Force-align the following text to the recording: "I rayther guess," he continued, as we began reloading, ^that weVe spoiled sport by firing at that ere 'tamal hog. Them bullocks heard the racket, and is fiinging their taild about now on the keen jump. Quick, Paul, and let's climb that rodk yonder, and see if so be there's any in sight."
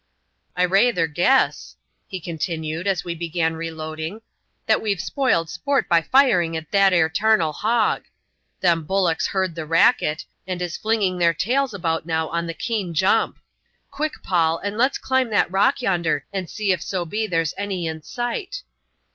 "I 0.57 0.63
rayther 0.63 1.05
guess," 1.05 1.75
he 2.07 2.19
continued, 2.19 2.87
as 2.87 3.03
we 3.05 3.13
began 3.13 3.53
reloading, 3.53 4.23
^that 4.67 4.81
weVe 4.81 4.99
spoiled 4.99 5.47
sport 5.47 5.87
by 5.87 6.01
firing 6.01 6.57
at 6.57 6.71
that 6.71 6.91
ere 6.91 7.07
'tamal 7.07 7.53
hog. 7.53 8.05
Them 8.61 8.83
bullocks 8.83 9.27
heard 9.27 9.53
the 9.53 9.67
racket, 9.67 10.25
and 10.47 10.59
is 10.59 10.75
fiinging 10.79 11.19
their 11.19 11.35
taild 11.35 11.75
about 11.75 12.07
now 12.07 12.29
on 12.29 12.47
the 12.47 12.55
keen 12.55 12.95
jump. 12.95 13.37
Quick, 13.91 14.13
Paul, 14.23 14.57
and 14.57 14.75
let's 14.75 14.97
climb 14.97 15.29
that 15.29 15.51
rodk 15.51 15.81
yonder, 15.83 16.25
and 16.33 16.49
see 16.49 16.71
if 16.71 16.81
so 16.81 17.05
be 17.05 17.27
there's 17.27 17.53
any 17.55 17.85
in 17.85 18.01
sight." 18.01 18.63